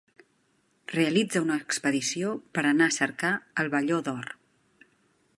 Realitza 0.93 1.41
una 1.47 1.57
expedició 1.65 2.31
per 2.57 2.63
anar 2.69 2.87
a 2.91 2.95
cercar 2.95 3.33
el 3.65 3.69
velló 3.75 4.01
d'or. 4.09 4.33